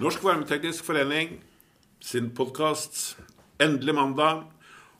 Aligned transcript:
Norsk 0.00 0.22
Varmeteknisk 0.24 0.86
Forening 0.86 1.34
sin 2.00 2.30
podkast. 2.32 3.18
Endelig 3.60 3.92
mandag. 3.92 4.46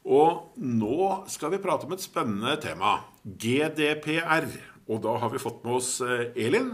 Og 0.04 0.58
nå 0.60 0.96
skal 1.32 1.54
vi 1.54 1.60
prate 1.64 1.86
om 1.88 1.94
et 1.96 2.02
spennende 2.04 2.52
tema. 2.60 2.98
GDPR. 3.24 4.44
Og 4.92 5.00
da 5.06 5.14
har 5.22 5.32
vi 5.32 5.40
fått 5.40 5.64
med 5.64 5.78
oss 5.78 5.88
eh, 6.04 6.26
Elin. 6.36 6.68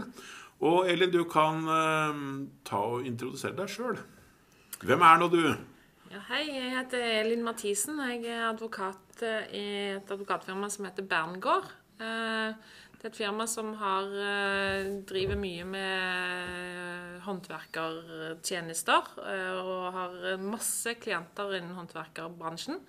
Og 0.59 0.91
Elin, 0.91 1.13
du 1.13 1.21
kan 1.31 1.63
uh, 1.71 2.19
ta 2.67 2.81
og 2.97 3.07
introdusere 3.07 3.55
deg 3.55 3.71
sjøl. 3.71 3.95
Hvem 4.83 5.07
er 5.07 5.23
nå 5.23 5.31
du? 5.31 5.41
Ja, 6.11 6.25
hei, 6.33 6.43
jeg 6.51 6.73
heter 6.75 7.07
Elin 7.21 7.47
Mathisen. 7.47 8.01
Jeg 8.11 8.25
er 8.27 8.49
advokat 8.49 9.23
eh, 9.23 9.47
i 9.55 9.65
et 10.01 10.11
advokatfirma 10.17 10.67
som 10.73 10.89
heter 10.89 11.07
Berngård. 11.07 11.71
Det 12.97 13.05
er 13.05 13.11
et 13.11 13.19
firma 13.19 13.45
som 13.45 13.75
har, 13.77 14.07
driver 15.05 15.37
mye 15.37 15.65
med 15.69 17.19
håndverkertjenester. 17.27 19.11
Og 19.61 19.83
har 19.93 20.15
masse 20.41 20.95
klienter 20.97 21.59
innen 21.59 21.77
håndverkerbransjen. 21.77 22.79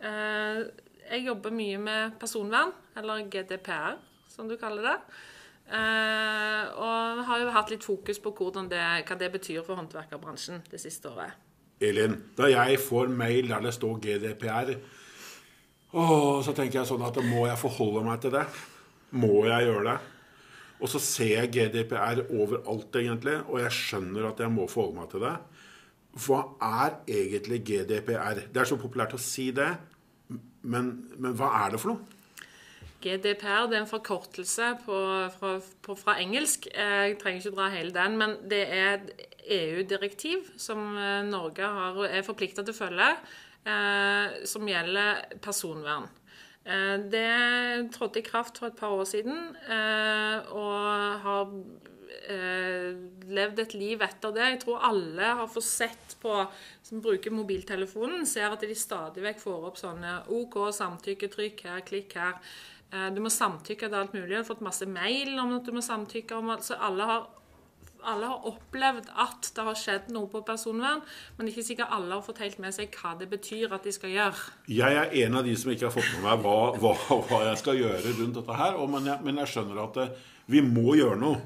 Jeg 0.00 1.26
jobber 1.26 1.52
mye 1.52 1.82
med 1.84 2.16
personvern, 2.22 2.72
eller 2.96 3.28
GDPR, 3.28 4.00
som 4.32 4.48
du 4.48 4.56
kaller 4.56 4.88
det. 4.88 4.96
Og 5.68 7.22
har 7.28 7.44
jo 7.44 7.52
hatt 7.52 7.76
litt 7.76 7.84
fokus 7.84 8.24
på 8.24 8.32
det, 8.72 8.82
hva 9.04 9.20
det 9.20 9.32
betyr 9.36 9.62
for 9.68 9.76
håndverkerbransjen 9.76 10.64
det 10.70 10.80
siste 10.80 11.12
året. 11.12 11.36
Elin, 11.82 12.16
da 12.38 12.48
jeg 12.48 12.78
får 12.80 13.08
mail 13.10 13.48
der 13.50 13.60
det 13.64 13.74
står 13.74 14.00
GDPR, 14.00 14.76
å, 15.92 16.04
så 16.40 16.54
tenker 16.56 16.80
jeg 16.80 16.88
sånn 16.88 17.02
at 17.04 17.18
da 17.18 17.24
må 17.26 17.46
jeg 17.50 17.60
forholde 17.60 18.04
meg 18.06 18.22
til 18.22 18.32
det. 18.32 18.46
Må 19.12 19.44
jeg 19.48 19.68
gjøre 19.68 19.84
det? 19.90 19.98
Og 20.82 20.90
så 20.90 20.98
ser 21.02 21.44
jeg 21.44 21.52
GDPR 21.54 22.24
overalt, 22.26 22.96
egentlig, 22.98 23.36
og 23.46 23.60
jeg 23.62 23.74
skjønner 23.76 24.32
at 24.32 24.40
jeg 24.42 24.50
må 24.50 24.66
forholde 24.70 24.98
meg 24.98 25.12
til 25.12 25.22
det. 25.22 25.36
Hva 26.24 26.40
er 26.66 26.96
egentlig 27.08 27.60
GDPR? 27.68 28.42
Det 28.52 28.62
er 28.62 28.68
så 28.68 28.80
populært 28.80 29.14
å 29.16 29.20
si 29.20 29.50
det, 29.54 29.70
men, 30.62 30.90
men 31.22 31.36
hva 31.38 31.52
er 31.62 31.74
det 31.74 31.80
for 31.82 31.94
noe? 31.94 32.18
GDPR 33.02 33.66
det 33.70 33.78
er 33.78 33.82
en 33.82 33.90
forkortelse 33.90 34.68
på, 34.84 34.96
fra, 35.38 35.52
på, 35.82 35.96
fra, 35.98 36.16
engelsk. 36.22 36.68
Jeg 36.70 37.16
trenger 37.22 37.42
ikke 37.42 37.56
dra 37.56 37.68
hele 37.72 37.94
den, 37.94 38.18
men 38.20 38.36
det 38.50 38.62
er 38.70 38.92
et 38.94 39.38
EU-direktiv 39.42 40.52
som 40.60 40.92
eh, 40.94 41.22
Norge 41.26 41.66
har, 41.78 41.98
er 42.06 42.26
forplikta 42.26 42.62
til 42.62 42.74
å 42.74 42.78
følge, 42.78 43.08
eh, 43.66 44.36
som 44.48 44.70
gjelder 44.70 45.24
personvern. 45.42 46.06
Eh, 46.64 46.98
det 47.10 47.90
trådte 47.94 48.20
i 48.20 48.26
kraft 48.26 48.60
for 48.60 48.70
et 48.70 48.78
par 48.78 48.94
år 48.94 49.06
siden, 49.08 49.38
eh, 49.66 50.52
og 50.54 51.22
har 51.24 51.54
eh, 52.30 52.92
levd 53.26 53.64
et 53.64 53.74
liv 53.74 54.02
etter 54.06 54.34
det. 54.34 54.48
Jeg 54.52 54.60
tror 54.62 54.84
alle 54.86 55.32
har 55.40 55.50
fått 55.50 55.66
sett 55.66 56.16
på 56.22 56.36
som 56.86 57.02
bruker 57.02 57.34
mobiltelefonen, 57.34 58.26
ser 58.26 58.52
at 58.52 58.62
de 58.62 58.78
stadig 58.78 59.24
vekk 59.24 59.42
får 59.42 59.66
opp 59.72 59.80
sånne 59.80 60.20
OK, 60.30 60.60
samtykke, 60.76 61.32
trykk 61.32 61.66
her, 61.66 61.82
klikk 61.86 62.14
her. 62.20 62.38
Du 63.16 63.22
må 63.24 63.30
samtykke 63.32 63.88
til 63.88 63.96
alt 63.96 64.12
mulig. 64.12 64.34
Du 64.34 64.36
har 64.36 64.44
fått 64.44 64.60
masse 64.60 64.84
mail 64.84 65.38
om 65.40 65.54
at 65.56 65.64
du 65.64 65.72
må 65.72 65.80
samtykke. 65.80 66.36
om 66.36 66.50
alt, 66.52 66.66
så 66.66 66.76
alle 66.76 67.06
har, 67.08 67.22
alle 68.08 68.28
har 68.30 68.48
opplevd 68.48 69.08
at 69.24 69.48
det 69.56 69.64
har 69.68 69.78
skjedd 69.78 70.10
noe 70.14 70.28
på 70.32 70.42
personvern, 70.46 71.00
men 71.38 71.48
ikke 71.50 71.64
sikkert 71.66 71.94
alle 71.94 72.16
har 72.16 72.24
fått 72.26 72.42
helt 72.44 72.60
med 72.62 72.74
seg 72.76 72.92
hva 72.98 73.14
det 73.20 73.28
betyr 73.30 73.72
at 73.74 73.86
de 73.86 73.94
skal 73.94 74.12
gjøre. 74.14 74.44
Jeg 74.72 74.98
er 74.98 75.16
en 75.24 75.40
av 75.40 75.48
de 75.48 75.56
som 75.58 75.72
ikke 75.72 75.88
har 75.88 75.94
fått 75.94 76.12
med 76.16 76.26
meg 76.26 76.44
hva, 76.44 76.58
hva, 76.82 76.92
hva 77.30 77.40
jeg 77.48 77.62
skal 77.62 77.80
gjøre 77.80 78.14
rundt 78.20 78.38
dette 78.40 78.60
her, 78.60 78.78
men 78.94 79.10
jeg, 79.12 79.26
men 79.26 79.42
jeg 79.42 79.52
skjønner 79.54 79.82
at 79.86 79.98
det, 79.98 80.06
eh, 80.10 80.30
vi 80.52 80.62
må 80.66 80.96
gjøre 80.98 81.18
noe. 81.22 81.42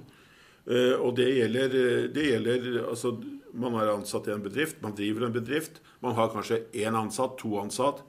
Uh, 0.67 0.97
og 0.99 1.13
det 1.15 1.29
gjelder, 1.31 1.75
det 2.11 2.23
gjelder 2.27 2.65
altså, 2.89 3.13
Man 3.55 3.77
er 3.79 3.93
ansatt 3.93 4.27
i 4.27 4.33
en 4.35 4.43
bedrift, 4.43 4.81
man 4.83 4.97
driver 4.99 5.29
en 5.29 5.37
bedrift. 5.37 5.79
Man 6.03 6.17
har 6.19 6.33
kanskje 6.33 6.65
én 6.75 6.97
ansatt, 6.99 7.37
to 7.39 7.53
ansatt 7.61 8.03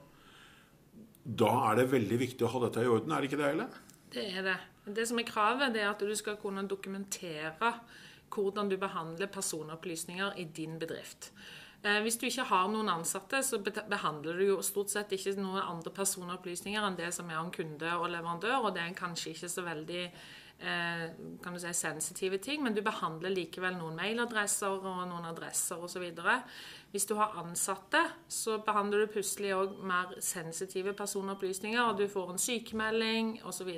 da 1.28 1.50
er 1.68 1.82
det 1.82 1.90
veldig 1.92 2.18
viktig 2.22 2.46
å 2.46 2.50
ha 2.54 2.64
dette 2.64 2.84
i 2.84 2.88
orden, 2.88 3.12
er 3.12 3.20
det 3.20 3.28
ikke 3.28 3.40
det, 3.40 3.48
Eile? 3.52 3.66
Det 4.12 4.26
er 4.32 4.44
det. 4.46 4.58
Det 4.96 5.04
som 5.10 5.18
er 5.20 5.28
kravet, 5.28 5.74
det 5.74 5.82
er 5.82 5.90
at 5.90 6.00
du 6.00 6.14
skal 6.16 6.38
kunne 6.40 6.64
dokumentere 6.68 7.72
hvordan 8.34 8.68
du 8.70 8.76
behandler 8.80 9.30
personopplysninger 9.32 10.38
i 10.38 10.44
din 10.44 10.78
bedrift. 10.78 11.32
Eh, 11.82 12.00
hvis 12.02 12.18
du 12.18 12.26
ikke 12.26 12.48
har 12.48 12.66
noen 12.72 12.90
ansatte, 12.90 13.42
så 13.46 13.60
behandler 13.62 14.40
du 14.40 14.48
jo 14.48 14.58
stort 14.66 14.90
sett 14.90 15.12
ikke 15.14 15.36
noen 15.38 15.62
andre 15.62 15.92
personopplysninger 15.94 16.82
enn 16.82 16.98
det 16.98 17.12
som 17.14 17.30
er 17.30 17.38
om 17.38 17.52
kunde 17.54 17.94
og 18.00 18.10
leverandør, 18.10 18.64
og 18.64 18.74
det 18.74 18.82
er 18.82 18.98
kanskje 18.98 19.30
ikke 19.30 19.50
så 19.52 19.62
veldig 19.62 20.02
eh, 20.08 21.04
kan 21.44 21.54
du 21.54 21.60
si, 21.62 21.72
sensitive 21.78 22.40
ting, 22.42 22.64
men 22.64 22.74
du 22.74 22.82
behandler 22.82 23.30
likevel 23.30 23.78
noen 23.78 23.94
mailadresser 23.98 24.74
og 24.74 25.04
noen 25.06 25.30
adresser 25.30 25.78
osv. 25.78 26.08
Hvis 26.90 27.06
du 27.06 27.14
har 27.20 27.38
ansatte, 27.44 28.02
så 28.26 28.58
behandler 28.66 29.04
du 29.04 29.12
plutselig 29.14 29.54
òg 29.54 29.78
mer 29.86 30.18
sensitive 30.18 30.96
personopplysninger, 30.98 31.82
og 31.84 32.02
du 32.02 32.08
får 32.10 32.34
en 32.34 32.42
sykemelding 32.42 33.36
osv. 33.46 33.70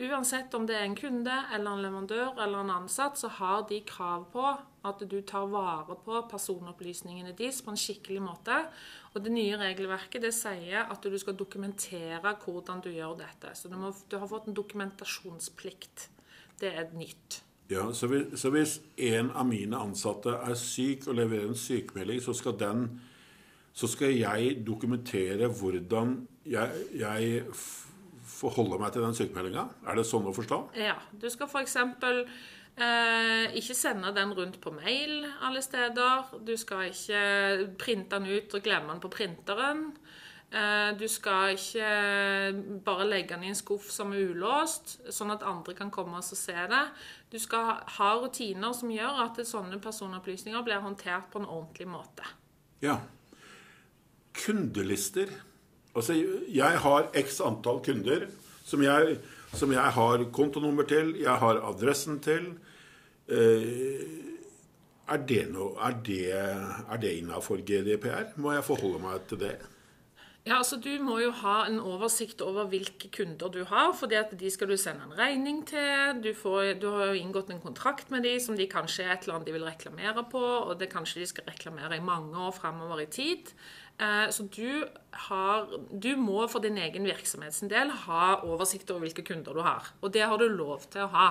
Uansett 0.00 0.54
om 0.56 0.64
det 0.64 0.78
er 0.78 0.86
en 0.86 0.96
kunde 0.96 1.34
eller 1.52 1.74
en 1.74 1.82
leverandør 1.84 2.38
eller 2.40 2.62
en 2.62 2.70
ansatt, 2.78 3.18
så 3.20 3.28
har 3.28 3.66
de 3.68 3.82
krav 3.84 4.24
på 4.32 4.44
at 4.88 5.04
du 5.04 5.18
tar 5.20 5.50
vare 5.52 5.98
på 6.00 6.22
personopplysningene 6.30 7.34
deres 7.36 7.60
på 7.62 7.74
en 7.74 7.78
skikkelig 7.78 8.22
måte. 8.24 8.56
Og 9.12 9.20
det 9.22 9.34
nye 9.34 9.58
regelverket 9.60 10.24
det 10.24 10.32
sier 10.34 10.88
at 10.88 11.04
du 11.04 11.18
skal 11.20 11.36
dokumentere 11.36 12.34
hvordan 12.44 12.80
du 12.80 12.88
gjør 12.94 13.20
dette. 13.20 13.52
Så 13.58 13.68
du, 13.68 13.76
må, 13.76 13.92
du 14.08 14.16
har 14.16 14.30
fått 14.30 14.48
en 14.48 14.56
dokumentasjonsplikt. 14.56 16.08
Det 16.58 16.72
er 16.72 16.88
nytt. 16.96 17.42
Ja, 17.70 17.92
så 17.92 18.08
hvis, 18.08 18.40
så 18.40 18.50
hvis, 18.50 18.80
en 18.96 19.30
av 19.36 19.46
mine 19.48 19.76
ansatte 19.76 20.34
er 20.40 20.56
syk 20.58 21.06
og 21.08 21.20
leverer 21.20 21.52
en 21.52 21.56
sykemelding, 21.58 22.24
så 22.24 22.32
skal, 22.36 22.56
den, 22.60 22.88
så 23.72 23.88
skal 23.92 24.16
jeg 24.16 24.58
dokumentere 24.66 25.52
hvordan 25.52 26.22
jeg, 26.48 26.84
jeg 26.96 27.44
forholder 28.42 28.82
meg 28.82 28.94
til 28.94 29.06
den 29.06 29.16
sykemeldinga? 29.16 29.68
Er 29.86 29.98
det 29.98 30.08
sånn 30.08 30.26
å 30.28 30.34
forstå? 30.34 30.58
Ja. 30.80 30.98
Du 31.12 31.28
skal 31.32 31.50
f.eks. 31.50 31.78
Eh, 32.72 33.52
ikke 33.60 33.76
sende 33.76 34.14
den 34.16 34.32
rundt 34.32 34.56
på 34.62 34.72
mail 34.74 35.26
alle 35.44 35.62
steder. 35.64 36.32
Du 36.40 36.54
skal 36.60 36.88
ikke 36.88 37.72
printe 37.80 38.18
den 38.18 38.30
ut 38.32 38.54
og 38.56 38.64
glemme 38.64 38.94
den 38.94 39.02
på 39.02 39.12
printeren. 39.12 39.90
Eh, 40.52 40.90
du 40.96 41.04
skal 41.08 41.54
ikke 41.56 42.80
bare 42.84 43.08
legge 43.08 43.34
den 43.34 43.46
i 43.46 43.52
en 43.52 43.56
skuff 43.56 43.90
som 43.92 44.12
er 44.12 44.32
ulåst, 44.32 44.98
sånn 45.12 45.32
at 45.32 45.44
andre 45.48 45.76
kan 45.76 45.92
komme 45.92 46.20
og 46.20 46.26
se 46.26 46.56
det. 46.72 46.82
Du 47.32 47.38
skal 47.40 47.78
ha 47.96 48.10
rutiner 48.20 48.76
som 48.76 48.92
gjør 48.92 49.22
at 49.28 49.40
sånne 49.48 49.80
personopplysninger 49.80 50.64
blir 50.66 50.84
håndtert 50.84 51.30
på 51.32 51.40
en 51.40 51.48
ordentlig 51.48 51.88
måte. 51.92 52.28
Ja. 52.84 52.98
Kundelister. 54.36 55.32
Altså, 55.94 56.16
jeg 56.48 56.78
har 56.84 57.10
x 57.20 57.40
antall 57.44 57.82
kunder 57.84 58.26
som 58.64 58.82
jeg, 58.82 59.16
som 59.52 59.72
jeg 59.72 59.94
har 59.96 60.24
kontonummer 60.32 60.86
til, 60.88 61.16
jeg 61.20 61.34
har 61.42 61.60
adressen 61.68 62.20
til. 62.24 62.54
Eh, 63.28 64.22
er 65.12 65.26
det, 65.28 65.42
no, 65.52 65.74
det, 66.06 66.22
det 67.02 67.12
innafor 67.18 67.60
GDPR? 67.60 68.32
Må 68.40 68.54
jeg 68.54 68.64
forholde 68.64 69.02
meg 69.02 69.26
til 69.28 69.42
det? 69.42 69.56
Ja, 70.42 70.56
altså 70.58 70.76
Du 70.82 70.90
må 70.98 71.20
jo 71.22 71.30
ha 71.38 71.68
en 71.68 71.78
oversikt 71.78 72.40
over 72.42 72.66
hvilke 72.70 73.10
kunder 73.14 73.50
du 73.52 73.60
har. 73.64 73.92
for 73.94 74.10
de 74.10 74.50
skal 74.50 74.68
du 74.68 74.76
sende 74.76 75.04
en 75.06 75.18
regning 75.18 75.62
til. 75.66 76.22
Du, 76.22 76.32
får, 76.34 76.80
du, 76.82 76.88
har 76.90 77.12
jo 77.12 77.20
inngått 77.20 77.50
en 77.50 77.60
kontrakt 77.62 78.10
med 78.10 78.22
de 78.22 78.40
som 78.40 78.56
de 78.56 78.66
kanskje 78.66 79.04
er 79.04 79.12
et 79.12 79.22
eller 79.22 79.36
annet 79.36 79.46
de 79.46 79.52
vil 79.52 79.68
reklamere 79.68 80.24
på. 80.32 80.42
Og 80.42 80.80
det 80.80 80.90
kanskje 80.90 81.20
de 81.20 81.26
skal 81.26 81.46
reklamere 81.46 81.96
i 81.96 82.02
mange 82.02 82.34
år 82.34 82.50
fremover 82.50 83.04
i 83.04 83.06
tid. 83.06 83.54
Eh, 84.02 84.30
så 84.34 84.46
du, 84.50 84.84
har, 85.28 85.68
du 85.92 86.10
må 86.18 86.42
for 86.50 86.64
din 86.64 86.80
egen 86.82 87.06
virksomhets 87.06 87.62
del 87.70 87.92
ha 88.06 88.24
oversikt 88.42 88.90
over 88.90 89.06
hvilke 89.06 89.24
kunder 89.26 89.54
du 89.54 89.62
har. 89.62 89.92
Og 90.02 90.12
det 90.14 90.26
har 90.26 90.40
du 90.40 90.48
lov 90.50 90.88
til 90.90 91.06
å 91.06 91.12
ha. 91.14 91.30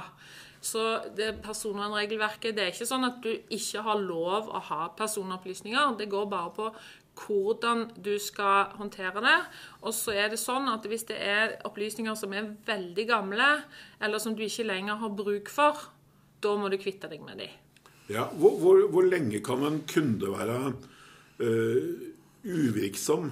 Så 0.62 0.82
det 1.18 1.40
personvernregelverket 1.42 2.54
det 2.54 2.64
er 2.64 2.74
ikke 2.74 2.86
sånn 2.86 3.08
at 3.08 3.24
du 3.24 3.32
ikke 3.34 3.82
har 3.82 4.02
lov 4.02 4.52
å 4.54 4.62
ha 4.70 4.82
personopplysninger. 4.98 5.96
Det 5.98 6.10
går 6.12 6.28
bare 6.32 6.52
på 6.56 6.68
hvordan 7.22 7.88
du 8.00 8.14
skal 8.22 8.72
håndtere 8.78 9.24
det. 9.26 9.40
Og 9.82 9.96
så 9.96 10.14
er 10.16 10.30
det 10.32 10.40
sånn 10.40 10.70
at 10.72 10.86
hvis 10.88 11.08
det 11.10 11.18
er 11.18 11.58
opplysninger 11.68 12.16
som 12.18 12.34
er 12.38 12.54
veldig 12.68 13.08
gamle, 13.10 13.50
eller 14.00 14.22
som 14.22 14.38
du 14.38 14.46
ikke 14.46 14.70
lenger 14.70 15.02
har 15.02 15.18
bruk 15.18 15.52
for, 15.52 15.82
da 16.42 16.54
må 16.58 16.70
du 16.72 16.78
kvitte 16.82 17.10
deg 17.12 17.26
med 17.26 17.42
dem. 17.42 17.58
Ja, 18.12 18.28
hvor, 18.36 18.56
hvor, 18.60 18.86
hvor, 18.92 19.06
lenge 19.08 19.40
kan 19.44 19.62
en 19.64 19.84
kunde 19.88 20.32
være 20.34 20.56
uh, 21.42 22.11
uvirksom? 22.46 23.32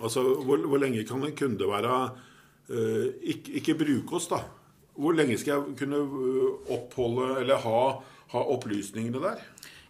Altså, 0.00 0.22
hvor, 0.22 0.56
hvor, 0.66 0.78
lenge 0.78 1.04
kan 1.04 1.24
en 1.24 1.36
kunde 1.36 1.68
være 1.68 2.10
uh, 2.68 3.06
ikke, 3.22 3.52
ikke, 3.60 3.74
bruke 3.74 4.16
oss, 4.16 4.28
da? 4.30 4.40
Hvor 5.00 5.12
lenge 5.16 5.38
skal 5.38 5.52
jeg 5.52 5.76
kunne 5.78 5.96
øh, 5.96 6.72
oppholde 6.74 7.40
eller 7.40 7.56
ha, 7.62 8.02
ha 8.32 8.38
opplysningene 8.38 9.22
der? 9.22 9.38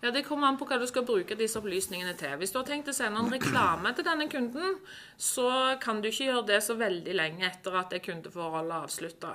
Ja, 0.02 0.10
Det 0.10 0.22
kommer 0.24 0.48
an 0.48 0.56
på 0.56 0.64
hva 0.64 0.78
du 0.80 0.86
skal 0.88 1.04
bruke 1.04 1.36
disse 1.36 1.58
opplysningene 1.60 2.14
til. 2.16 2.32
Hvis 2.40 2.54
du 2.54 2.56
har 2.56 2.64
tenkt 2.64 2.88
å 2.88 2.94
sende 2.96 3.20
en 3.20 3.28
reklame 3.28 3.90
til 3.92 4.06
denne 4.06 4.30
kunden, 4.32 4.78
så 5.20 5.76
kan 5.82 6.00
du 6.00 6.08
ikke 6.08 6.30
gjøre 6.30 6.46
det 6.48 6.60
så 6.64 6.76
veldig 6.80 7.16
lenge 7.18 7.44
etter 7.44 7.76
at 7.76 7.92
det 7.92 8.00
kundeforholdet 8.06 8.72
er 8.72 8.86
avslutta. 8.86 9.34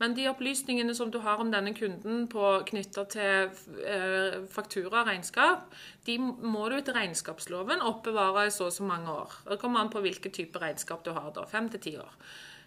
Men 0.00 0.16
de 0.16 0.24
opplysningene 0.30 0.94
som 0.96 1.12
du 1.12 1.18
har 1.20 1.42
om 1.44 1.52
denne 1.52 1.74
kunden 1.76 2.24
knytta 2.32 3.04
til 3.12 3.52
eh, 3.84 4.38
faktura 4.48 5.02
og 5.02 5.12
regnskap, 5.12 5.68
de 6.08 6.16
må 6.16 6.64
du 6.70 6.78
etter 6.78 6.96
regnskapsloven 6.96 7.84
oppbevare 7.84 8.46
i 8.48 8.56
så 8.56 8.70
og 8.70 8.72
så 8.72 8.88
mange 8.88 9.12
år. 9.12 9.36
Det 9.50 9.60
kommer 9.60 9.84
an 9.84 9.92
på 9.92 10.00
hvilken 10.00 10.32
type 10.32 10.64
regnskap 10.64 11.04
du 11.04 11.12
har. 11.12 11.28
da, 11.36 11.44
Fem 11.44 11.68
til 11.68 11.80
ti 11.90 11.96
år. 12.00 12.16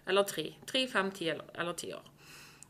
Eller 0.05 0.29
tre. 0.29 0.51
Tre, 0.69 0.85
fem, 0.87 1.09
ti 1.11 1.33
eller, 1.33 1.73
ti 1.73 1.93
år. 1.97 2.05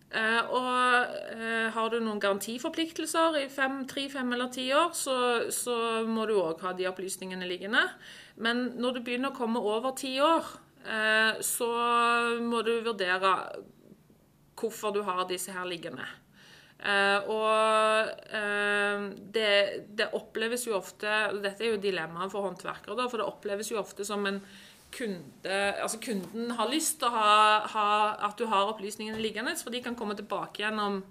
Uh, 0.09 0.41
og 0.57 1.11
uh, 1.37 1.67
har 1.69 1.91
du 1.93 1.99
noen 2.01 2.21
garantiforpliktelser 2.21 3.43
i 3.43 3.49
fem, 3.53 3.83
tre, 3.89 4.07
fem 4.09 4.31
eller 4.33 4.49
ti 4.49 4.65
år, 4.73 4.95
så, 4.97 5.17
så 5.53 5.75
må 6.09 6.25
du 6.25 6.33
òg 6.39 6.63
ha 6.65 6.73
de 6.73 6.87
opplysningene 6.89 7.45
liggende. 7.45 7.83
Men 8.41 8.71
når 8.81 8.97
du 8.97 9.03
begynner 9.05 9.29
å 9.29 9.37
komme 9.37 9.61
over 9.61 9.93
ti 9.99 10.15
år, 10.23 10.49
uh, 10.87 11.37
så 11.45 11.69
må 12.41 12.63
du 12.65 12.79
vurdere 12.87 13.35
hvorfor 14.59 14.97
du 14.97 15.03
har 15.05 15.27
disse 15.29 15.53
her 15.53 15.69
liggende. 15.69 16.07
og 17.31 18.09
det, 19.35 19.51
det, 19.87 20.07
oppleves 20.15 20.65
jo 20.67 20.77
ofte 20.77 21.07
Dette 21.43 21.63
er 21.63 21.73
jo 21.73 21.79
dilemmaet 21.79 22.31
for 22.31 22.43
håndverkere, 22.43 22.95
da, 22.95 23.07
for 23.07 23.19
det 23.19 23.27
oppleves 23.27 23.71
jo 23.71 23.79
ofte 23.79 24.03
som 24.07 24.25
en 24.27 24.41
kunde, 24.95 25.59
altså 25.81 25.99
kunden 26.01 26.51
har 26.57 26.71
lyst 26.71 26.99
til 26.99 27.09
å 27.09 27.13
ha, 27.13 27.31
ha, 27.73 27.87
at 28.29 28.37
du 28.39 28.47
har 28.49 28.71
opplysningene 28.73 29.21
liggende, 29.21 29.55
for 29.61 29.73
de 29.73 29.83
kan 29.85 29.97
komme 29.99 30.17
tilbake 30.17 30.63
igjen 30.63 30.81
om 30.81 31.01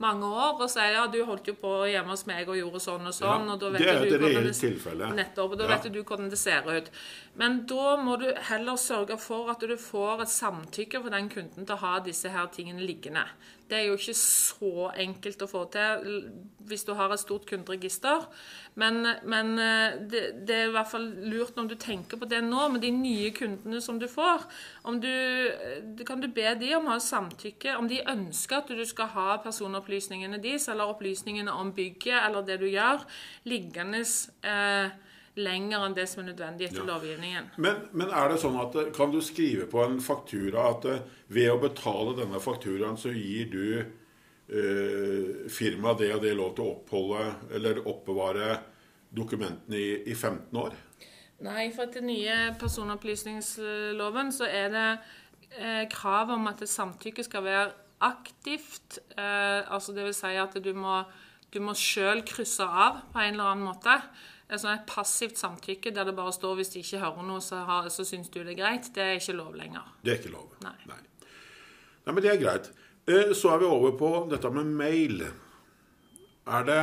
mange 0.00 0.24
år 0.24 0.62
og 0.64 0.70
si 0.72 0.84
ja, 0.94 1.02
du 1.12 1.18
holdt 1.28 1.50
jo 1.50 1.54
på 1.60 1.70
hjemme 1.90 2.14
hos 2.14 2.24
meg 2.28 2.48
og 2.48 2.56
gjorde 2.56 2.80
sånn 2.80 3.08
og 3.10 3.12
sånn. 3.12 3.44
Ja, 3.44 3.54
og 3.54 3.60
da 3.60 3.70
vet 3.74 3.84
det 3.84 3.90
er 3.92 4.04
et 4.06 4.22
reelt 4.24 4.60
tilfelle. 4.62 5.10
Nettopp. 5.16 5.52
og 5.52 5.60
Da 5.60 5.66
ja. 5.66 5.74
vet 5.74 5.90
du 5.92 6.00
hvordan 6.00 6.30
det 6.32 6.40
ser 6.40 6.68
ut. 6.70 6.88
Men 7.40 7.60
da 7.68 7.96
må 8.00 8.16
du 8.20 8.26
heller 8.48 8.80
sørge 8.80 9.18
for 9.20 9.52
at 9.52 9.60
du 9.60 9.76
får 9.76 10.24
et 10.24 10.32
samtykke 10.32 11.02
for 11.04 11.12
den 11.12 11.28
kunden 11.32 11.68
til 11.68 11.76
å 11.76 11.82
ha 11.84 11.98
disse 12.04 12.32
her 12.32 12.48
tingene 12.54 12.86
liggende. 12.86 13.26
Det 13.70 13.78
er 13.78 13.88
jo 13.88 13.98
ikke 13.98 14.16
så 14.18 14.90
enkelt 14.98 15.44
å 15.44 15.50
få 15.50 15.66
til 15.70 16.16
hvis 16.70 16.84
du 16.86 16.92
har 16.94 17.10
et 17.10 17.22
stort 17.22 17.46
kunderegister. 17.48 18.26
Men, 18.78 19.02
men 19.26 19.52
eh, 19.58 19.96
det, 20.10 20.22
det, 20.46 20.56
er 20.56 20.68
i 20.68 20.74
hvert 20.74 20.90
fall 20.90 21.06
lurt 21.30 21.56
når 21.58 21.72
du 21.72 21.76
tenker 21.80 22.20
på 22.20 22.28
det 22.30 22.38
nå, 22.46 22.68
med 22.70 22.84
de 22.84 22.92
nye 22.94 23.32
kundene 23.34 23.80
som 23.82 23.98
du 23.98 24.06
får. 24.10 24.46
Om 24.86 25.00
du, 25.02 25.10
kan 26.06 26.22
du 26.22 26.28
be 26.30 26.54
de 26.60 26.72
om 26.78 26.88
å 26.88 26.94
ha 26.94 27.02
samtykke, 27.02 27.74
om 27.78 27.90
de 27.90 28.02
ønsker 28.12 28.60
at 28.60 28.70
du 28.70 28.84
skal 28.86 29.10
ha 29.16 29.28
personopplysningene 29.42 30.40
deres, 30.42 30.68
eller 30.70 30.90
opplysningene 30.94 31.54
om 31.54 31.74
bygget 31.74 32.20
eller 32.22 32.46
det 32.46 32.60
du 32.62 32.68
gjør, 32.70 33.02
liggende 33.50 34.04
eh, 34.46 34.98
lenger 35.44 35.86
enn 35.86 35.96
det 35.96 36.06
som 36.10 36.22
er 36.22 36.30
nødvendig 36.30 36.68
etter 36.68 36.82
ja. 36.82 36.88
lovgivningen. 36.92 37.48
Men, 37.62 37.86
men, 37.92 38.12
er 38.14 38.32
det 38.32 38.40
sånn 38.42 38.58
at 38.60 38.76
eh, 38.80 38.90
kan 38.96 39.12
du 39.14 39.20
skrive 39.24 39.68
på 39.70 39.82
en 39.84 39.98
faktura 40.04 40.68
at 40.74 40.86
eh, 40.90 41.02
ved 41.32 41.50
å 41.52 41.60
betale 41.62 42.16
denne 42.18 42.42
fakturaen, 42.42 42.98
så 43.00 43.12
gir 43.14 43.50
du 43.52 43.64
eh, 43.80 45.48
firmaet 45.50 46.04
det 46.04 46.12
og 46.16 46.22
det 46.24 46.36
lov 46.38 46.54
til 46.56 46.66
å 46.66 46.76
oppholde 46.76 47.24
eller 47.56 47.82
oppbevare 47.86 48.52
dokumentene 49.10 49.78
i, 49.78 49.90
i 50.10 50.14
15 50.14 50.60
år? 50.60 50.76
Nei, 51.40 51.70
for 51.72 51.86
etter 51.86 52.04
nye 52.04 52.52
personopplysningsloven 52.60 54.32
så 54.36 54.48
er 54.48 54.72
det 54.74 54.88
eh, 55.56 55.84
krav 55.92 56.34
om 56.34 56.50
at 56.50 56.60
det 56.60 56.68
samtykke 56.68 57.24
skal 57.24 57.46
være 57.46 57.70
aktivt. 58.04 59.00
Eh, 59.16 59.60
altså 59.72 59.94
det 59.96 60.04
vil 60.08 60.16
si 60.16 60.34
at 60.40 60.58
du 60.60 60.72
må, 60.76 61.00
du 61.52 61.60
må 61.64 61.76
sjøl 61.76 62.22
krysse 62.28 62.64
av 62.64 63.06
på 63.12 63.22
en 63.22 63.34
eller 63.34 63.54
annen 63.54 63.70
måte 63.70 63.96
sånn 64.58 64.74
et 64.74 64.86
passivt 64.86 65.38
samtykke 65.38 65.92
der 65.94 66.04
det 66.04 66.16
bare 66.16 66.32
står 66.32 66.56
'hvis 66.56 66.72
de 66.72 66.80
ikke 66.80 66.98
hører 66.98 67.22
noe, 67.22 67.40
så, 67.40 67.64
har, 67.64 67.88
så 67.88 68.04
syns 68.04 68.28
du 68.28 68.42
det 68.42 68.58
er 68.58 68.62
greit', 68.62 68.94
det 68.94 69.02
er 69.02 69.14
ikke 69.20 69.36
lov 69.36 69.54
lenger. 69.54 69.84
Det 70.02 70.12
er 70.12 70.18
ikke 70.18 70.32
lov. 70.32 70.50
Nei. 70.62 70.74
Nei. 70.86 71.00
Nei 72.06 72.14
men 72.14 72.22
det 72.22 72.32
er 72.32 72.42
greit. 72.42 72.72
Eh, 73.06 73.32
så 73.34 73.54
er 73.54 73.58
vi 73.58 73.64
over 73.64 73.92
på 73.98 74.28
dette 74.30 74.50
med 74.50 74.66
mail. 74.66 75.22
Er 76.46 76.62
det, 76.64 76.82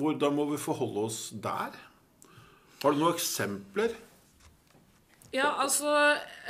hvordan 0.00 0.34
må 0.34 0.50
vi 0.50 0.56
forholde 0.56 1.06
oss 1.06 1.30
der? 1.30 1.76
Har 2.82 2.92
du 2.92 2.98
noen 2.98 3.14
eksempler? 3.14 3.94
Ja, 5.30 5.52
altså 5.62 5.90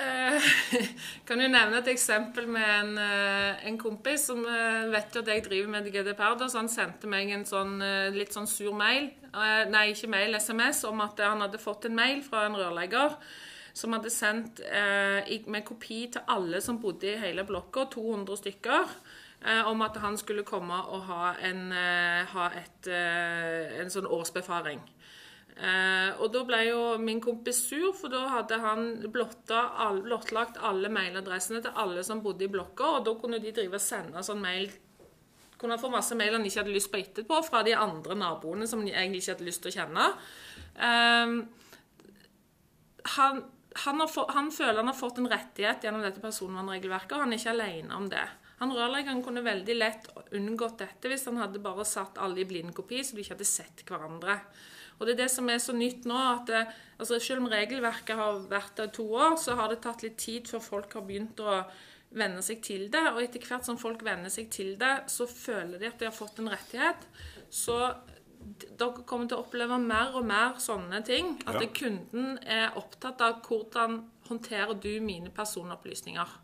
eh, 0.01 0.47
Kan 1.29 1.43
jo 1.43 1.49
nevne 1.53 1.83
et 1.83 1.89
eksempel 1.93 2.47
med 2.49 2.65
en, 2.65 2.95
eh, 2.97 3.67
en 3.69 3.77
kompis 3.79 4.25
som 4.31 4.41
eh, 4.49 4.87
vet 4.89 5.13
jo 5.13 5.21
at 5.21 5.29
jeg 5.29 5.45
driver 5.45 5.69
med 5.75 5.91
GDPR. 5.93 6.39
Da, 6.41 6.49
så 6.49 6.63
han 6.63 6.73
sendte 6.73 7.11
meg 7.11 7.29
en 7.35 7.45
sånn 7.45 7.77
eh, 7.85 8.09
litt 8.15 8.33
sånn 8.33 8.49
sur 8.49 8.73
mail, 8.77 9.11
nei, 9.71 9.85
ikke 9.93 10.09
mail, 10.11 10.35
SMS, 10.41 10.81
om 10.89 11.05
at 11.05 11.21
han 11.23 11.45
hadde 11.45 11.61
fått 11.61 11.87
en 11.87 11.95
mail 11.95 12.23
fra 12.25 12.47
en 12.49 12.57
rørlegger 12.57 13.19
som 13.77 13.93
hadde 13.95 14.11
sendt 14.11 14.63
eh, 14.65 15.29
med 15.47 15.63
kopi 15.69 16.07
til 16.17 16.25
alle 16.33 16.59
som 16.65 16.81
bodde 16.81 17.13
i 17.13 17.21
hele 17.21 17.45
blokka, 17.47 17.85
200 17.93 18.41
stykker. 18.41 18.97
om 19.67 19.81
at 19.83 19.97
han 19.97 20.19
skulle 20.21 20.43
komme 20.45 20.77
og 20.93 21.07
ha 21.09 21.31
en, 21.49 21.73
ha 22.33 22.49
et, 22.59 22.89
en 22.93 23.89
sånn 23.89 24.05
årsbefaring. 24.05 24.83
Eh, 25.61 26.11
og 26.17 26.31
da 26.33 26.41
ble 26.49 26.61
jo 26.71 26.83
min 27.03 27.19
kompis 27.21 27.59
sur, 27.69 27.91
for 27.97 28.13
da 28.13 28.23
hadde 28.39 28.57
han 28.63 28.87
blottlagt 29.13 30.61
alle 30.65 30.89
mailadressene 30.93 31.61
til 31.65 31.77
alle 31.83 32.05
som 32.07 32.23
bodde 32.25 32.47
i 32.47 32.53
blokka, 32.53 32.95
og 32.97 33.05
da 33.05 33.15
kunne 33.21 33.43
de 33.43 33.53
drive 33.53 33.77
og 33.77 33.85
sende 33.85 34.25
sånn 34.25 34.41
mail 34.41 34.71
kunne 35.61 35.77
få 35.77 35.91
masse 35.93 36.17
mail 36.17 36.33
han 36.39 36.45
ikke 36.49 36.63
hadde 36.63 36.73
lyst 36.73 36.89
på 36.89 36.97
etterpå, 37.03 37.43
fra 37.45 37.61
de 37.67 37.75
andre 37.77 38.17
naboene 38.17 38.65
som 38.69 38.81
de 38.81 38.95
egentlig 38.95 39.21
ikke 39.21 39.35
hadde 39.35 39.49
lyst 39.51 39.61
til 39.61 39.69
å 39.69 39.75
kjenne. 39.75 40.07
Eh, 40.89 41.35
han, 43.17 43.43
han, 43.85 44.05
få, 44.09 44.25
han, 44.33 44.49
føler 44.55 44.81
han 44.81 44.89
har 44.89 44.97
fått 44.97 45.21
en 45.21 45.29
rettighet 45.29 45.85
gjennom 45.85 46.05
dette 46.05 46.23
personvernregelverket, 46.25 47.13
og 47.17 47.27
han 47.27 47.35
er 47.37 47.43
ikke 47.43 47.53
alene 47.53 47.99
om 48.01 48.09
det. 48.09 48.25
Han 48.61 48.73
Rørleggeren 48.77 49.23
kunne 49.25 49.45
veldig 49.45 49.77
lett 49.77 50.11
unngått 50.37 50.83
dette 50.83 51.13
hvis 51.13 51.25
han 51.29 51.41
hadde 51.41 51.63
bare 51.65 51.85
satt 51.89 52.21
alle 52.21 52.43
i 52.43 52.49
blindkopi, 52.49 53.01
så 53.05 53.17
de 53.17 53.25
ikke 53.25 53.37
hadde 53.37 53.49
sett 53.49 53.85
hverandre. 53.89 54.41
Og 55.01 55.09
det 55.09 55.15
er 55.15 55.23
det 55.23 55.31
som 55.33 55.49
er 55.49 55.61
så 55.63 55.73
nytt 55.73 56.05
nå, 56.09 56.17
at 56.17 56.51
det, 56.51 56.65
altså 57.01 57.17
selv 57.25 57.41
om 57.41 57.49
regelverket 57.49 58.19
har 58.19 58.43
vært 58.51 58.75
der 58.77 58.91
i 58.91 58.95
to 58.99 59.07
år, 59.17 59.39
så 59.41 59.57
har 59.57 59.73
det 59.73 59.81
tatt 59.87 60.05
litt 60.05 60.19
tid 60.21 60.51
før 60.51 60.61
folk 60.61 60.99
har 60.99 61.07
begynt 61.09 61.41
å 61.41 61.63
venne 62.21 62.43
seg 62.45 62.61
til 62.67 62.89
det. 62.93 63.07
Og 63.15 63.23
etter 63.23 63.43
hvert 63.49 63.65
som 63.65 63.81
folk 63.81 64.05
venner 64.05 64.33
seg 64.33 64.51
til 64.53 64.75
det, 64.81 64.93
så 65.09 65.25
føler 65.31 65.81
de 65.81 65.89
at 65.89 65.99
de 66.01 66.11
har 66.11 66.17
fått 66.17 66.43
en 66.43 66.53
rettighet. 66.53 67.09
Så 67.49 67.79
dere 68.41 69.05
kommer 69.09 69.29
til 69.29 69.39
å 69.39 69.45
oppleve 69.47 69.81
mer 69.81 70.15
og 70.19 70.29
mer 70.29 70.61
sånne 70.61 71.01
ting. 71.07 71.35
At 71.49 71.61
ja. 71.63 71.73
kunden 71.81 72.37
er 72.45 72.77
opptatt 72.81 73.25
av 73.25 73.41
hvordan 73.47 74.03
håndterer 74.29 74.77
du 74.81 74.93
mine 75.05 75.33
personopplysninger. 75.35 76.39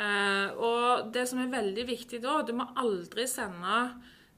Eh, 0.00 0.58
og 0.58 1.10
det 1.14 1.26
som 1.28 1.40
er 1.42 1.52
veldig 1.52 1.86
viktig 1.88 2.22
da, 2.24 2.40
du 2.46 2.54
må 2.56 2.66
aldri 2.80 3.26
sende 3.30 3.82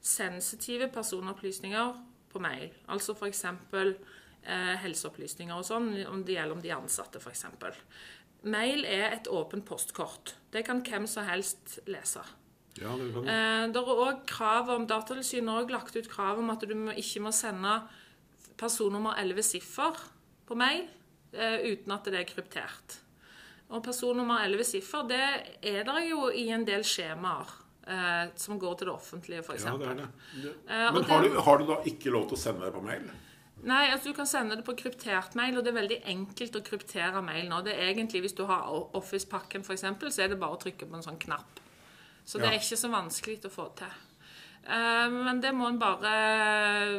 sensitive 0.03 0.89
personopplysninger 0.91 1.93
på 2.33 2.41
mail. 2.43 2.69
Altså 2.91 3.15
f.eks. 3.15 3.45
Eh, 4.43 4.75
helseopplysninger 4.83 5.55
og 5.55 5.63
sånn, 5.63 5.93
om 6.11 6.23
det 6.27 6.35
gjelder 6.35 6.57
om 6.57 6.63
de 6.63 6.73
ansatte 6.75 7.21
f.eks. 7.21 7.45
Mail 8.43 8.83
er 8.83 9.13
et 9.13 9.29
åpent 9.31 9.63
postkort. 9.63 10.33
Det 10.51 10.65
kan 10.67 10.81
hvem 10.83 11.05
som 11.07 11.23
helst 11.29 11.77
lese. 11.87 12.23
Ja, 12.81 12.91
det, 12.99 13.11
kan. 13.13 13.29
Eh, 13.29 13.61
det 13.71 13.79
er 13.79 14.01
òg 14.03 14.25
krav 14.27 14.73
om 14.73 14.87
Datatilsynet 14.89 15.53
har 15.53 15.63
også 15.63 15.75
lagt 15.77 15.95
ut 15.95 16.11
krav 16.11 16.41
om 16.41 16.51
at 16.51 16.65
du 16.67 16.75
ikke 16.91 17.23
må 17.23 17.31
sende 17.35 17.77
personnummer 18.59 19.15
11 19.21 19.47
siffer 19.47 20.03
på 20.47 20.57
mail 20.59 20.85
eh, 21.31 21.63
uten 21.71 21.95
at 21.95 22.11
det 22.11 22.19
er 22.19 22.29
kryptert. 22.29 22.99
Og 23.73 23.81
personnummer 23.85 24.43
11 24.43 24.67
siffer 24.73 25.07
det 25.09 25.25
er 25.63 25.85
der 25.87 26.03
jo 26.09 26.27
i 26.29 26.49
en 26.53 26.65
del 26.67 26.83
skjemaer 26.85 27.62
eh, 27.87 28.23
som 28.35 28.59
går 28.59 28.79
til 28.79 28.89
det 28.89 28.95
offentlige, 28.95 29.43
f.eks. 29.43 29.67
Ja, 29.67 29.75
det 29.77 29.89
er 29.91 30.01
det. 30.01 30.07
det. 30.43 30.55
Eh, 30.67 30.87
Men 30.93 31.05
har, 31.09 31.23
du, 31.23 31.37
har, 31.47 31.61
du, 31.61 31.67
da 31.69 31.79
ikke 31.89 32.13
lov 32.13 32.29
til 32.29 32.39
å 32.39 32.43
sende 32.43 32.65
det 32.65 32.73
på 32.75 32.83
mail? 32.85 33.09
Nei, 33.63 33.83
altså 33.93 34.11
du 34.11 34.17
kan 34.17 34.27
sende 34.27 34.57
det 34.59 34.65
på 34.67 34.75
kryptert 34.75 35.37
mail, 35.39 35.55
og 35.55 35.63
det 35.63 35.71
er 35.71 35.79
veldig 35.79 35.99
enkelt 36.11 36.57
å 36.59 36.63
kryptere 36.67 37.21
mail 37.23 37.45
nå. 37.51 37.61
Det 37.63 37.75
er 37.75 37.93
egentlig, 37.93 38.25
Hvis 38.25 38.35
du 38.35 38.43
har 38.49 38.67
Office-pakken, 38.97 39.63
f.eks., 39.63 39.85
så 40.09 40.25
er 40.25 40.33
det 40.33 40.39
bare 40.41 40.57
å 40.57 40.63
trykke 40.63 40.87
på 40.89 40.99
en 40.99 41.05
sånn 41.05 41.21
knapp. 41.21 41.61
Så 42.25 42.39
det 42.39 42.49
ja. 42.49 42.55
er 42.55 42.59
ikke 42.59 42.79
så 42.79 42.91
vanskelig 42.91 43.39
å 43.47 43.51
få 43.51 43.69
til. 43.79 43.95
Uh, 44.63 45.09
men 45.11 45.41
det 45.43 45.51
må 45.51 45.67
en 45.67 45.79
bare 45.79 46.11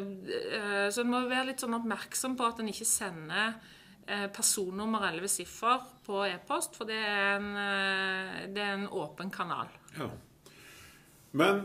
uh, 0.04 0.88
Så 0.92 1.00
en 1.00 1.08
må 1.08 1.22
være 1.30 1.46
litt 1.48 1.62
sånn 1.62 1.72
oppmerksom 1.78 2.34
på 2.36 2.44
at 2.44 2.58
en 2.60 2.68
ikke 2.68 2.84
sender 2.84 3.54
uh, 4.04 4.26
personnummer 4.36 5.06
11 5.08 5.32
siffer 5.32 5.86
på 6.04 6.26
e-post, 6.28 6.76
for 6.76 6.88
det 6.88 7.00
er, 7.00 7.38
en, 7.38 8.52
det 8.52 8.60
er 8.60 8.74
en 8.74 8.88
åpen 8.92 9.32
kanal. 9.32 9.72
Ja. 9.96 10.10
Men 11.34 11.64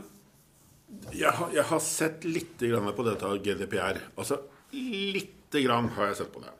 jeg 1.13 1.31
har, 1.37 1.51
jeg 1.53 1.65
har 1.69 1.81
sett 1.85 2.25
litt 2.25 2.57
på 2.59 3.05
dette 3.05 3.33
GDPR. 3.45 3.99
Altså 4.15 4.39
lite 4.73 5.61
grann 5.61 5.91
har 5.95 6.09
jeg 6.09 6.21
sett 6.23 6.31
på 6.33 6.41
det. 6.43 6.53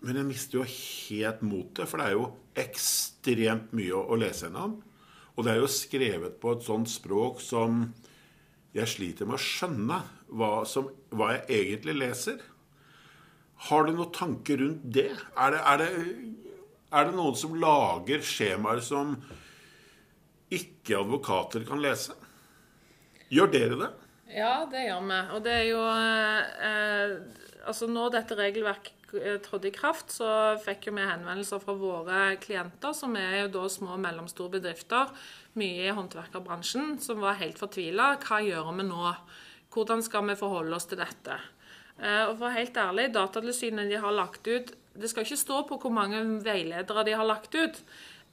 Men 0.00 0.16
jeg 0.16 0.28
mister 0.30 0.60
jo 0.60 0.68
helt 0.68 1.42
motet, 1.44 1.88
for 1.88 2.00
det 2.00 2.06
er 2.08 2.16
jo 2.16 2.30
ekstremt 2.60 3.74
mye 3.76 3.92
å, 3.92 4.06
å 4.08 4.16
lese 4.20 4.46
gjennom. 4.46 4.78
Og 5.36 5.44
det 5.44 5.52
er 5.52 5.60
jo 5.60 5.72
skrevet 5.72 6.38
på 6.40 6.54
et 6.54 6.64
sånt 6.64 6.88
språk 6.90 7.42
som 7.44 7.82
jeg 8.76 8.88
sliter 8.88 9.28
med 9.28 9.36
å 9.36 9.42
skjønne 9.42 9.98
hva, 10.36 10.50
som, 10.68 10.88
hva 11.12 11.34
jeg 11.34 11.44
egentlig 11.58 11.98
leser. 11.98 12.40
Har 13.68 13.84
du 13.84 13.92
noen 13.92 14.12
tanker 14.16 14.62
rundt 14.62 14.86
det? 14.88 15.10
Er 15.36 15.52
det, 15.52 15.60
er 15.68 15.82
det, 15.82 15.90
er 16.96 17.08
det 17.08 17.16
noen 17.18 17.36
som 17.36 17.56
lager 17.60 18.24
skjemaer 18.24 18.80
som 18.84 19.18
ikke 20.50 20.98
advokater 20.98 21.64
kan 21.68 21.82
lese? 21.82 22.16
Gjør 23.30 23.52
dere 23.52 23.76
det? 23.78 23.90
Ja, 24.30 24.64
det 24.70 24.86
gjør 24.86 25.04
vi. 25.06 25.20
Og 25.34 25.44
det 25.46 25.54
er 25.58 25.68
jo 25.70 25.84
eh, 25.90 27.14
Altså, 27.60 27.86
når 27.90 28.14
dette 28.14 28.38
regelverket 28.38 29.12
eh, 29.20 29.36
trådte 29.44 29.68
i 29.68 29.74
kraft, 29.74 30.14
så 30.14 30.56
fikk 30.64 30.88
jo 30.88 30.94
vi 30.96 31.04
henvendelser 31.04 31.60
fra 31.62 31.74
våre 31.76 32.20
klienter, 32.40 32.94
som 32.96 33.14
er 33.20 33.42
jo 33.42 33.52
da 33.58 33.64
små 33.70 33.94
og 33.98 34.02
mellomstore 34.02 34.54
bedrifter, 34.56 35.12
mye 35.60 35.90
i 35.90 35.94
håndverkerbransjen, 35.94 36.96
som 37.04 37.20
var 37.22 37.38
helt 37.42 37.60
fortvila. 37.60 38.14
Hva 38.24 38.40
gjør 38.46 38.72
vi 38.78 38.86
nå? 38.88 39.14
Hvordan 39.70 40.02
skal 40.02 40.26
vi 40.30 40.38
forholde 40.40 40.78
oss 40.78 40.88
til 40.90 41.02
dette? 41.02 41.36
Eh, 42.00 42.24
og 42.30 42.38
for 42.40 42.54
helt 42.54 42.80
ærlig, 42.80 43.10
Datatilsynet 43.14 43.90
de 43.90 43.98
har 44.00 44.14
lagt 44.14 44.46
ut 44.48 44.70
Det 44.96 45.08
skal 45.10 45.26
ikke 45.26 45.36
stå 45.36 45.58
på 45.68 45.76
hvor 45.82 45.92
mange 45.92 46.22
veiledere 46.40 47.04
de 47.06 47.12
har 47.14 47.28
lagt 47.28 47.54
ut. 47.54 47.76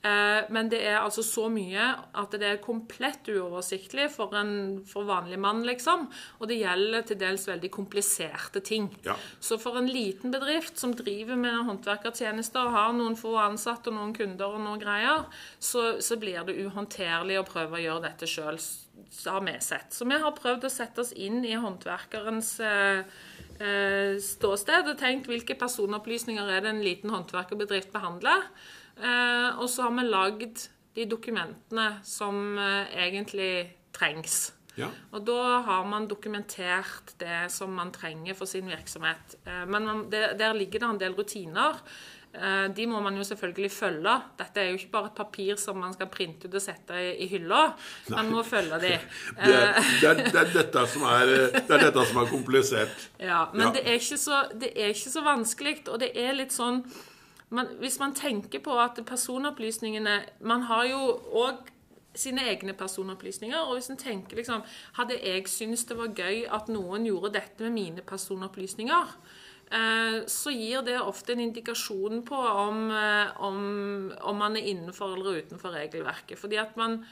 Eh, 0.06 0.46
men 0.54 0.70
det 0.70 0.80
er 0.86 1.00
altså 1.00 1.24
så 1.25 1.48
mye 1.50 1.88
at 2.18 2.36
det 2.38 2.46
er 2.46 2.60
komplett 2.62 3.27
uoversiktlig 3.34 4.06
for 4.13 4.36
en 4.38 4.51
for 4.88 5.08
vanlig 5.10 5.39
mann, 5.42 5.63
liksom. 5.66 6.06
Og 6.38 6.51
det 6.51 6.60
gjelder 6.60 7.08
til 7.08 7.20
dels 7.22 7.48
veldig 7.50 7.72
kompliserte 7.74 8.62
ting. 8.66 8.92
Ja. 9.08 9.18
Så 9.42 9.58
for 9.62 9.80
en 9.80 9.89
liten 9.89 10.34
bedrift 10.34 10.77
som 10.77 10.94
driver 10.98 11.39
med 11.39 11.63
håndverkertjenester, 11.70 12.70
og 12.70 12.77
har 12.77 12.94
noen 12.98 13.18
få 13.20 13.36
ansatte 13.42 13.92
og 13.92 13.98
noen 13.98 14.13
kunder 14.18 14.54
og 14.54 14.63
noen 14.63 14.82
greier, 14.82 15.25
så, 15.60 15.98
så 16.04 16.20
blir 16.22 16.46
det 16.46 16.60
uhåndterlig 16.62 17.42
å 17.42 17.48
prøve 17.48 17.80
å 17.80 17.84
gjøre 17.88 18.08
dette 18.08 18.30
sjøl, 18.30 18.62
har 19.25 19.44
vi 19.50 19.58
sett. 19.66 19.92
Så 19.98 20.06
vi 20.06 20.22
har 20.22 20.38
prøvd 20.38 20.70
å 20.70 20.74
sette 20.74 21.01
oss 21.04 21.13
inn 21.18 21.42
i 21.46 21.58
håndverkerens 21.58 22.58
eh, 22.62 23.20
eh, 23.58 24.18
ståsted 24.22 24.94
og 24.94 25.00
tenkt 25.01 25.30
hvilke 25.32 25.58
personopplysninger 25.58 26.54
er 26.54 26.66
det 26.66 26.75
en 26.75 26.86
liten 26.86 27.13
håndverkerbedrift 27.13 27.89
behandler. 27.96 28.46
Eh, 28.98 29.50
og 29.62 29.70
så 29.70 29.88
har 29.88 29.96
vi 29.98 30.08
lagd 30.08 30.68
de 30.98 31.06
dokumentene 31.06 31.88
som 32.08 32.58
eh, 32.58 32.94
egentlig 33.08 33.51
trengs. 33.96 34.51
Ja. 34.77 34.89
Og 35.13 35.24
da 35.25 35.62
har 35.66 35.86
man 35.89 36.06
dokumentert 36.10 37.16
det 37.22 37.48
som 37.54 37.74
man 37.74 37.92
trenger 37.94 38.38
for 38.38 38.50
sin 38.50 38.70
virksomhet. 38.70 39.39
Eh, 39.46 39.66
men 39.70 39.86
man, 39.89 40.06
der, 40.13 40.34
der 40.38 40.54
ligger 40.58 40.84
det 40.84 40.89
en 40.94 41.01
del 41.01 41.18
rutiner. 41.18 41.82
Eh, 42.34 42.68
De 42.77 42.86
må 42.89 43.01
man 43.01 43.18
jo 43.18 43.25
selvfølgelig 43.25 43.72
følge. 43.74 44.13
Dette 44.38 44.62
er 44.62 44.70
jo 44.70 44.77
ikke 44.77 44.94
bare 44.94 45.10
et 45.12 45.18
papir 45.18 45.58
som 45.62 45.80
man 45.82 45.94
skal 45.98 46.10
printe 46.13 46.50
ut 46.50 46.58
og 46.60 46.62
sette 46.62 46.94
i, 47.01 47.12
i 47.25 47.30
hylla. 47.32 47.63
Man 48.13 48.30
må 48.34 48.44
følge 48.46 48.82
de. 48.84 48.94
Det 49.46 49.54
er, 49.58 49.74
det, 50.01 50.10
er, 50.10 50.24
det, 50.24 50.42
er 50.42 50.54
dette 50.54 50.86
er, 50.86 51.36
det 51.58 51.77
er 51.77 51.86
dette 51.88 52.08
som 52.12 52.22
er 52.22 52.32
komplisert. 52.32 53.10
Ja, 53.20 53.46
men 53.54 53.68
Ja. 53.68 53.74
Det, 53.77 53.86
er 53.86 54.01
ikke 54.01 54.18
så, 54.22 54.44
det 54.54 54.74
er 54.75 54.94
ikke 54.94 55.13
så 55.13 55.22
vanskelig, 55.25 55.77
og 55.89 56.01
det 56.06 56.13
er 56.18 56.38
litt 56.38 56.54
sånn 56.54 56.84
man, 57.50 57.68
Hvis 57.80 58.00
man 58.00 58.16
tenker 58.16 58.60
på 58.60 58.75
at 58.80 59.00
personopplysningene 59.06 60.20
Man 60.39 60.62
har 60.62 60.86
jo 60.89 61.01
òg 61.44 61.74
sine 62.18 62.48
egne 62.50 62.74
personopplysninger. 62.74 63.58
Og 63.58 63.77
hvis 63.77 63.92
en 63.94 64.00
tenker 64.01 64.39
liksom 64.39 64.63
Hadde 65.00 65.20
jeg 65.22 65.48
syntes 65.51 65.86
det 65.86 65.98
var 66.00 66.16
gøy 66.18 66.46
at 66.50 66.72
noen 66.74 67.06
gjorde 67.08 67.36
dette 67.38 67.63
med 67.63 67.75
mine 67.75 68.06
personopplysninger, 68.06 69.13
eh, 69.72 70.18
så 70.27 70.54
gir 70.56 70.82
det 70.88 70.98
ofte 71.01 71.36
en 71.36 71.46
indikasjon 71.46 72.24
på 72.25 72.42
om, 72.42 72.89
eh, 72.92 73.38
om, 73.46 74.12
om 74.22 74.36
man 74.36 74.58
er 74.58 74.70
innenfor 74.74 75.16
eller 75.16 75.44
utenfor 75.44 75.77
regelverket. 75.77 76.39
Fordi 76.39 76.58
at 76.62 76.77
man 76.77 77.04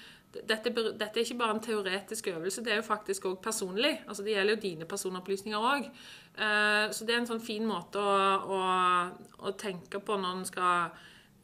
dette, 0.44 0.72
dette 0.74 1.20
er 1.20 1.24
ikke 1.24 1.40
bare 1.40 1.56
en 1.56 1.64
teoretisk 1.64 2.28
øvelse, 2.34 2.64
det 2.66 2.74
er 2.74 2.80
jo 2.82 2.88
faktisk 2.88 3.26
òg 3.30 3.40
personlig. 3.44 3.94
Altså 4.08 4.24
Det 4.24 4.36
gjelder 4.36 4.58
jo 4.58 4.62
dine 4.62 4.86
personopplysninger 4.86 5.68
òg. 5.72 5.90
Så 6.92 7.06
det 7.08 7.16
er 7.16 7.22
en 7.22 7.30
sånn 7.30 7.44
fin 7.44 7.64
måte 7.64 8.02
å, 8.02 8.16
å, 8.52 8.62
å 9.48 9.54
tenke 9.56 10.02
på 10.04 10.18
når 10.20 10.34
en 10.36 10.48
skal 10.50 10.98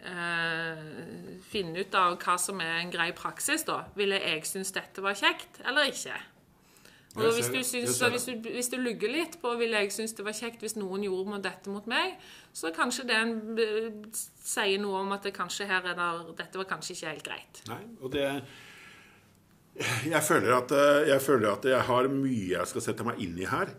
eh, 0.03 1.39
finne 1.51 1.86
ut 1.86 1.95
av 1.98 2.17
hva 2.21 2.36
som 2.41 2.60
er 2.63 2.81
en 2.81 2.91
grei 2.93 3.12
praksis. 3.17 3.65
da. 3.67 3.83
Ville 3.95 4.19
jeg 4.19 4.45
synes 4.50 4.74
dette 4.75 5.03
var 5.03 5.17
kjekt, 5.17 5.62
eller 5.65 5.91
ikke? 5.91 6.17
Og 7.12 7.33
hvis 7.36 7.50
du, 7.51 7.57
det. 7.60 8.12
hvis, 8.12 8.25
du, 8.25 8.50
hvis 8.55 8.69
du 8.71 8.77
lugger 8.79 9.12
litt 9.12 9.33
på 9.41 9.50
vil 9.60 9.74
jeg 9.75 9.89
synes 9.91 10.13
det 10.15 10.24
var 10.24 10.36
kjekt 10.36 10.62
hvis 10.63 10.77
noen 10.79 11.03
gjorde 11.03 11.33
med 11.33 11.43
dette 11.43 11.67
mot 11.74 11.88
meg, 11.91 12.13
så 12.55 12.71
kanskje 12.71 13.03
det 13.10 13.17
eh, 13.65 13.89
sier 14.39 14.79
noe 14.79 15.01
om 15.03 15.12
at 15.12 15.27
det 15.27 15.33
kanskje 15.36 15.67
her 15.67 15.83
er 15.91 15.98
der, 15.98 16.21
dette 16.39 16.62
var 16.62 16.69
kanskje 16.69 16.95
ikke 16.95 17.10
helt 17.10 17.25
greit. 17.27 17.63
Nei, 17.67 17.81
og 18.00 18.13
det 18.15 18.29
jeg 20.13 20.23
føler, 20.25 20.53
at, 20.57 20.71
eh, 20.75 21.09
jeg 21.11 21.23
føler 21.23 21.51
at 21.53 21.67
jeg 21.69 21.88
har 21.88 22.09
mye 22.11 22.47
jeg 22.53 22.69
skal 22.69 22.85
sette 22.85 23.05
meg 23.07 23.21
inn 23.23 23.38
i 23.39 23.50
her. 23.50 23.73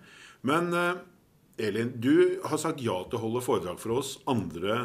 Men 0.47 0.73
eh, 0.77 1.03
Elin, 1.69 1.93
du 2.01 2.41
har 2.49 2.61
sagt 2.61 2.83
ja 2.83 2.97
til 3.07 3.21
å 3.21 3.25
holde 3.27 3.45
foredrag 3.45 3.81
for 3.83 3.99
oss 4.01 4.17
2. 4.27 4.79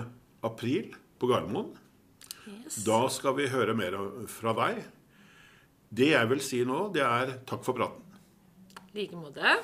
april 0.46 0.92
på 1.18 1.30
Gardermoen. 1.32 1.74
Da 2.86 3.00
skal 3.12 3.36
vi 3.38 3.50
høre 3.52 3.76
mer 3.76 3.96
fra 4.32 4.54
deg. 4.56 4.84
Det 5.90 6.12
jeg 6.14 6.30
vil 6.32 6.44
si 6.44 6.62
nå, 6.68 6.88
det 6.96 7.04
er 7.04 7.38
takk 7.48 7.64
for 7.66 7.76
praten. 7.76 8.04
I 8.92 9.04
like 9.04 9.20
måte. 9.20 9.58